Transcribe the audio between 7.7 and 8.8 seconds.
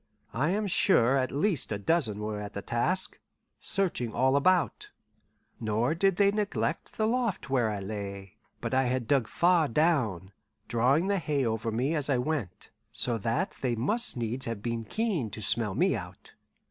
lay. But